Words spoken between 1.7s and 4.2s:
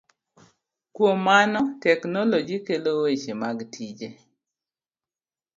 teknoloji kelo weche mag tije.